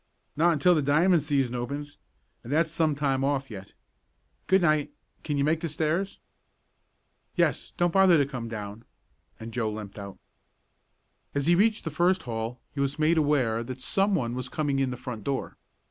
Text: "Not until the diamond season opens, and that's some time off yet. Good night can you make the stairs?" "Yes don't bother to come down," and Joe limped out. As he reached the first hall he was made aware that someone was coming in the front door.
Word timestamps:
"Not 0.35 0.53
until 0.53 0.73
the 0.73 0.81
diamond 0.81 1.21
season 1.21 1.53
opens, 1.53 1.99
and 2.43 2.51
that's 2.51 2.71
some 2.71 2.95
time 2.95 3.23
off 3.23 3.51
yet. 3.51 3.73
Good 4.47 4.63
night 4.63 4.91
can 5.23 5.37
you 5.37 5.43
make 5.43 5.59
the 5.59 5.69
stairs?" 5.69 6.17
"Yes 7.35 7.73
don't 7.77 7.93
bother 7.93 8.17
to 8.17 8.25
come 8.25 8.47
down," 8.47 8.83
and 9.39 9.53
Joe 9.53 9.69
limped 9.71 9.99
out. 9.99 10.17
As 11.35 11.45
he 11.45 11.53
reached 11.53 11.83
the 11.83 11.91
first 11.91 12.23
hall 12.23 12.59
he 12.73 12.79
was 12.79 12.97
made 12.97 13.19
aware 13.19 13.61
that 13.63 13.79
someone 13.79 14.33
was 14.33 14.49
coming 14.49 14.79
in 14.79 14.89
the 14.89 14.97
front 14.97 15.23
door. 15.23 15.55